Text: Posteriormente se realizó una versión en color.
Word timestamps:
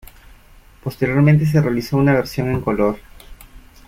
Posteriormente 0.83 1.45
se 1.45 1.61
realizó 1.61 1.95
una 1.95 2.13
versión 2.13 2.49
en 2.49 2.61
color. 2.61 2.97